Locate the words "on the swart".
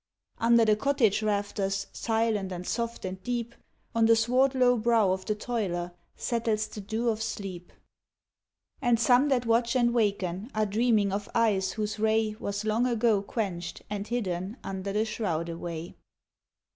3.93-4.55